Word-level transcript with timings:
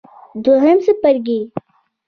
دویم 0.43 0.77
څپرکی 0.85 1.39